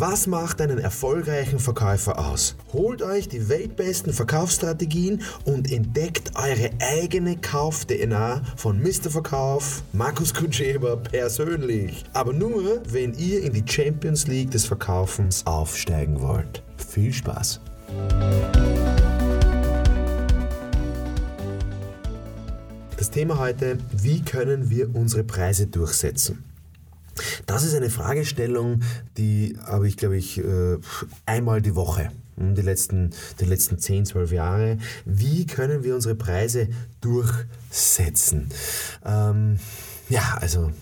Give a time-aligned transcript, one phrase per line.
[0.00, 2.54] Was macht einen erfolgreichen Verkäufer aus?
[2.72, 9.10] Holt euch die weltbesten Verkaufsstrategien und entdeckt eure eigene Kauf-DNA von Mr.
[9.10, 12.04] Verkauf, Markus Kutscheber persönlich.
[12.12, 16.62] Aber nur, wenn ihr in die Champions League des Verkaufens aufsteigen wollt.
[16.76, 17.60] Viel Spaß!
[22.96, 26.44] Das Thema heute, wie können wir unsere Preise durchsetzen?
[27.48, 28.82] Das ist eine Fragestellung,
[29.16, 30.76] die habe ich, glaube ich, äh,
[31.24, 34.76] einmal die Woche, hm, die letzten, die letzten 10, 12 Jahre.
[35.06, 36.68] Wie können wir unsere Preise
[37.00, 38.50] durchsetzen?
[39.02, 39.58] Ähm,
[40.10, 40.72] ja, also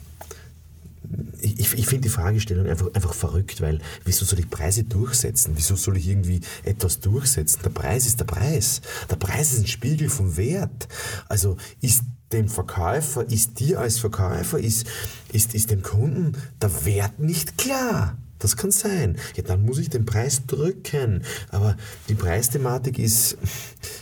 [1.40, 5.52] ich, ich finde die Fragestellung einfach, einfach verrückt, weil wieso soll ich Preise durchsetzen?
[5.54, 7.60] Wieso soll ich irgendwie etwas durchsetzen?
[7.62, 8.80] Der Preis ist der Preis.
[9.08, 10.88] Der Preis ist ein Spiegel vom Wert.
[11.28, 12.02] Also ist
[12.32, 14.86] dem Verkäufer, ist dir als Verkäufer, ist,
[15.32, 18.16] ist, ist dem Kunden der Wert nicht klar.
[18.38, 19.16] Das kann sein.
[19.34, 21.22] Ja, dann muss ich den Preis drücken.
[21.50, 21.76] Aber
[22.08, 23.38] die Preisthematik ist,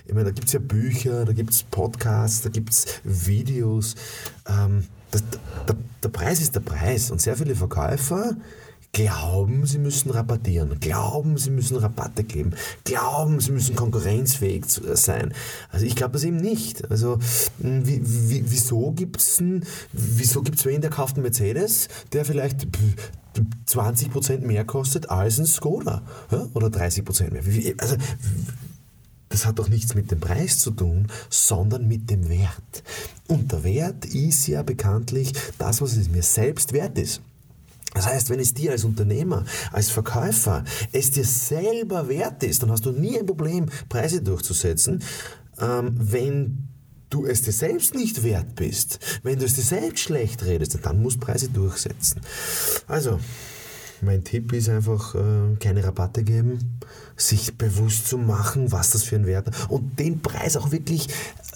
[0.06, 3.94] ich meine, da gibt es ja Bücher, da gibt es Podcasts, da gibt es Videos.
[4.48, 5.22] Ähm, das,
[5.68, 7.12] der, der Preis ist der Preis.
[7.12, 8.36] Und sehr viele Verkäufer
[8.94, 15.34] glauben, sie müssen rabattieren, glauben, sie müssen Rabatte geben, glauben, sie müssen konkurrenzfähig sein.
[15.70, 16.90] Also ich glaube das eben nicht.
[16.90, 17.18] Also
[17.60, 19.42] hm, wie, wie, wieso gibt es
[19.92, 22.68] wieso gibt's wen, der kauft einen Mercedes, der vielleicht
[23.68, 26.02] 20% mehr kostet als ein Skoda
[26.54, 27.74] oder 30% mehr.
[27.78, 27.96] Also
[29.28, 32.84] das hat doch nichts mit dem Preis zu tun, sondern mit dem Wert.
[33.26, 37.20] Und der Wert ist ja bekanntlich das, was es mir selbst wert ist.
[37.94, 42.70] Das heißt, wenn es dir als Unternehmer, als Verkäufer, es dir selber wert ist, dann
[42.70, 45.02] hast du nie ein Problem, Preise durchzusetzen.
[45.58, 46.68] Ähm, wenn
[47.08, 51.00] du es dir selbst nicht wert bist, wenn du es dir selbst schlecht redest, dann
[51.00, 52.20] musst du Preise durchsetzen.
[52.88, 53.20] Also,
[54.00, 56.80] mein Tipp ist einfach, äh, keine Rabatte geben,
[57.16, 61.08] sich bewusst zu machen, was das für ein Wert ist und den Preis auch wirklich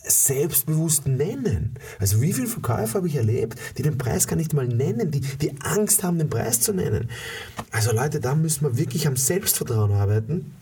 [0.08, 1.74] selbstbewusst nennen.
[1.98, 5.20] Also wie viele Verkäufer habe ich erlebt, die den Preis gar nicht mal nennen, die,
[5.20, 7.08] die Angst haben, den Preis zu nennen.
[7.70, 10.52] Also Leute, da müssen wir wirklich am Selbstvertrauen arbeiten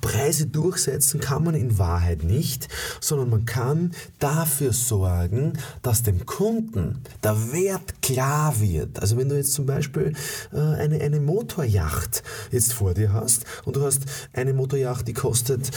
[0.00, 2.68] Preise durchsetzen kann man in Wahrheit nicht,
[3.00, 5.52] sondern man kann dafür sorgen,
[5.82, 9.00] dass dem Kunden der Wert klar wird.
[9.00, 10.14] Also wenn du jetzt zum Beispiel
[10.52, 14.02] äh, eine, eine Motorjacht jetzt vor dir hast und du hast
[14.32, 15.70] eine Motorjacht, die kostet,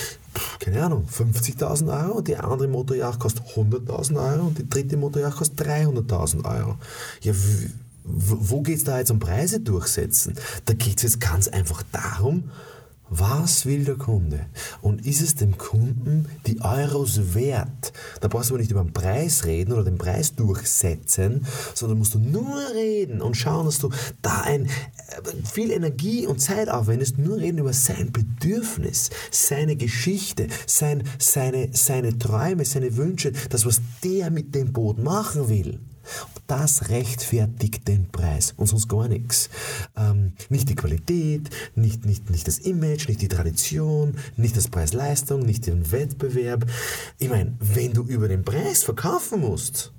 [0.63, 5.68] keine Ahnung, 50.000 Euro, die andere Motorjacht kostet 100.000 Euro und die dritte Motorjacht kostet
[5.68, 6.78] 300.000 Euro.
[7.22, 7.34] Ja,
[8.06, 10.35] wo geht es da jetzt um Preise durchsetzen?
[10.66, 12.50] Da geht es jetzt ganz einfach darum,
[13.09, 14.47] was will der Kunde?
[14.81, 17.94] Und ist es dem Kunden die Euros wert?
[18.22, 22.16] Da brauchst du aber nicht über den Preis reden oder den Preis durchsetzen, sondern musst
[22.16, 23.90] du nur reden und schauen, dass du
[24.22, 24.69] da ein, äh,
[25.44, 32.18] viel Energie und Zeit aufwendest, nur reden über sein Bedürfnis, seine Geschichte, sein, seine, seine
[32.18, 35.80] Träume, seine Wünsche, das, was der mit dem Boot machen will.
[36.47, 39.50] Das rechtfertigt den Preis und sonst gar nichts.
[39.96, 45.41] Ähm, nicht die Qualität, nicht, nicht, nicht das Image, nicht die Tradition, nicht das Preis-Leistung,
[45.41, 46.66] nicht den Wettbewerb.
[47.18, 49.94] Ich meine, wenn du über den Preis verkaufen musst,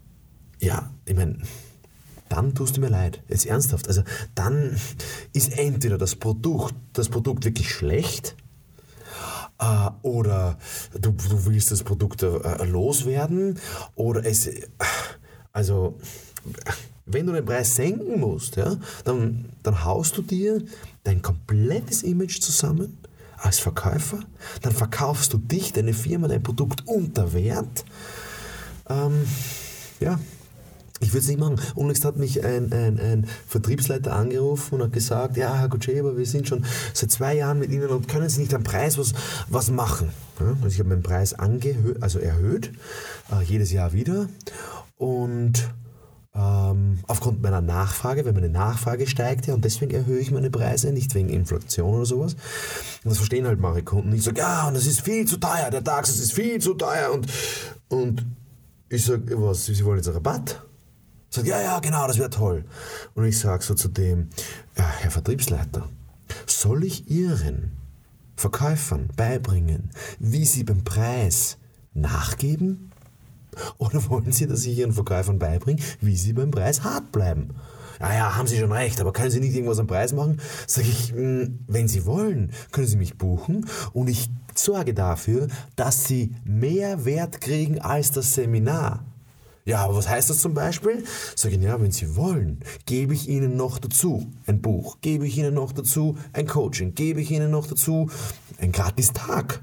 [0.61, 1.39] ja, ich meine,
[2.29, 3.23] dann tust du mir leid.
[3.29, 3.89] Jetzt ernsthaft.
[3.89, 4.03] Also
[4.35, 4.77] dann
[5.33, 8.37] ist entweder das Produkt, das Produkt wirklich schlecht
[9.61, 10.59] äh, oder
[10.93, 13.59] du, du willst das Produkt äh, loswerden
[13.95, 14.51] oder es
[15.55, 15.95] also,
[17.07, 20.61] wenn du den Preis senken musst, ja, dann, dann haust du dir
[21.05, 22.99] dein komplettes Image zusammen
[23.39, 24.19] als Verkäufer,
[24.63, 27.85] dann verkaufst du dich, deine Firma, dein Produkt unter Wert.
[28.89, 29.25] Ähm,
[30.01, 30.19] ja,
[31.01, 31.61] ich würde es nicht machen.
[31.75, 36.27] Unlängst hat mich ein, ein, ein, Vertriebsleiter angerufen und hat gesagt, ja, Herr Kutscheber, wir
[36.27, 39.13] sind schon seit zwei Jahren mit Ihnen und können Sie nicht am Preis was,
[39.49, 40.11] was machen?
[40.41, 42.73] Ja, also ich habe meinen Preis also erhöht,
[43.31, 44.29] äh, jedes Jahr wieder.
[44.97, 45.71] Und
[46.35, 50.93] ähm, aufgrund meiner Nachfrage, wenn meine Nachfrage steigt, ja, und deswegen erhöhe ich meine Preise,
[50.93, 52.35] nicht wegen Inflation oder sowas.
[53.05, 54.13] Und das verstehen halt manche Kunden.
[54.13, 57.13] Ich sage, ja, und das ist viel zu teuer, der DAX, ist viel zu teuer.
[57.13, 57.27] Und,
[57.89, 58.27] und
[58.89, 60.63] ich sage, was, Sie wollen jetzt einen Rabatt?
[61.31, 62.65] Sagt, ja, ja, genau, das wäre toll.
[63.15, 64.29] Und ich sage so zu dem,
[64.77, 65.89] ja, Herr Vertriebsleiter,
[66.47, 67.73] soll ich Ihren
[68.37, 71.59] Verkäufern beibringen, wie sie beim Preis
[71.93, 72.91] nachgeben?
[73.79, 77.55] Oder wollen Sie, dass ich Ihren Verkäufern beibringe, wie sie beim Preis hart bleiben?
[78.01, 80.41] Ja, ja, haben Sie schon recht, aber können Sie nicht irgendwas am Preis machen?
[80.67, 86.05] Sag ich, hm, wenn Sie wollen, können Sie mich buchen und ich sorge dafür, dass
[86.05, 89.05] Sie mehr Wert kriegen als das Seminar.
[89.67, 91.05] Ja, aber was heißt das zum Beispiel?
[91.37, 95.39] Sag ich, ja, wenn Sie wollen, gebe ich Ihnen noch dazu ein Buch, gebe ich
[95.39, 98.11] Ihnen noch dazu ein Coaching, gebe ich Ihnen noch dazu
[98.59, 99.63] ein gratis Tag.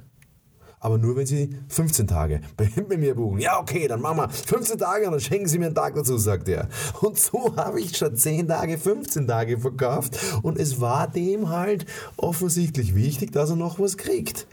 [0.84, 3.40] Aber nur, wenn Sie 15 Tage bei, mir buchen.
[3.40, 6.18] Ja, okay, dann machen wir 15 Tage und dann schenken Sie mir einen Tag dazu,
[6.18, 6.68] sagt er.
[7.02, 10.18] Und so habe ich schon 10 Tage, 15 Tage verkauft.
[10.42, 11.86] Und es war dem halt
[12.18, 14.48] offensichtlich wichtig, dass er noch was kriegt.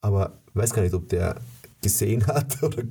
[0.00, 1.36] Aber weiß gar nicht, ob der
[1.82, 2.82] gesehen hat oder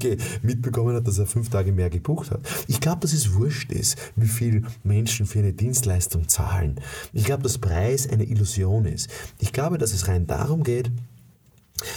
[0.41, 2.41] mitbekommen hat, dass er fünf Tage mehr gebucht hat.
[2.67, 6.79] Ich glaube, dass es wurscht ist, wie viel Menschen für eine Dienstleistung zahlen.
[7.11, 9.09] Ich glaube, dass Preis eine Illusion ist.
[9.39, 10.91] Ich glaube, dass es rein darum geht,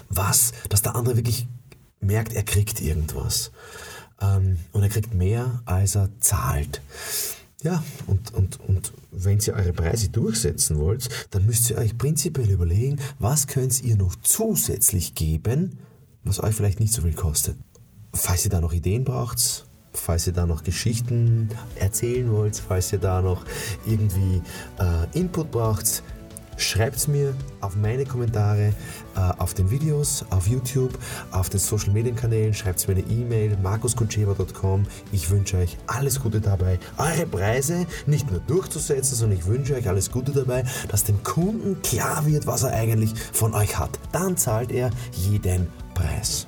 [0.09, 1.49] was, dass der andere wirklich
[2.01, 3.53] merkt, er kriegt irgendwas.
[4.21, 6.81] Ähm, und er kriegt mehr, als er zahlt.
[7.63, 12.51] Ja, und, und, und wenn ihr eure Preise durchsetzen wollt, dann müsst ihr euch prinzipiell
[12.51, 15.79] überlegen, was könnt ihr noch zusätzlich geben,
[16.25, 17.57] was euch vielleicht nicht so viel kostet.
[18.13, 22.99] Falls ihr da noch Ideen braucht, falls ihr da noch Geschichten erzählen wollt, falls ihr
[22.99, 23.45] da noch
[23.87, 24.43] irgendwie
[24.81, 26.03] äh, Input braucht,
[26.63, 28.73] schreibt es mir auf meine Kommentare,
[29.17, 30.99] äh, auf den Videos, auf YouTube,
[31.31, 34.87] auf den Social Media Kanälen, schreibt es mir eine E-Mail, markuskutscheba.com.
[35.13, 39.89] Ich wünsche euch alles Gute dabei, eure Preise nicht nur durchzusetzen, sondern ich wünsche euch
[39.89, 43.99] alles Gute dabei, dass dem Kunden klar wird, was er eigentlich von euch hat.
[44.13, 46.47] Dann zahlt er jeden Preis.